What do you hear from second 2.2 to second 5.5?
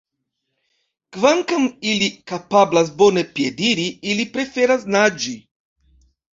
kapablas bone piediri, ili preferas naĝi.